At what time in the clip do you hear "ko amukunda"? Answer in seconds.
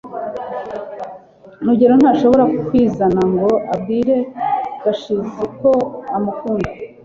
5.59-6.69